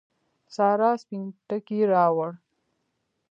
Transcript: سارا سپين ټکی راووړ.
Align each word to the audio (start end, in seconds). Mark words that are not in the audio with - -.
سارا 0.55 0.91
سپين 1.01 1.23
ټکی 1.47 1.79
راووړ. 1.91 2.31